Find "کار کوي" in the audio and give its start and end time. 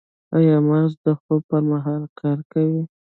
2.19-2.81